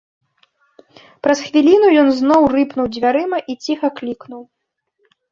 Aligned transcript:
Праз 1.25 1.39
хвіліну 1.49 1.87
ён 2.03 2.09
зноў 2.19 2.41
рыпнуў 2.55 2.85
дзвярыма 2.95 3.37
і 3.55 3.57
ціха 3.67 3.87
клікнуў. 3.99 4.41